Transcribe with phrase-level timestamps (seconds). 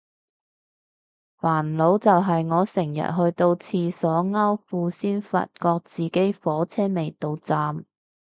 [1.39, 7.85] 煩惱就係我成日去到廁所摳褲先發覺自己火車未到站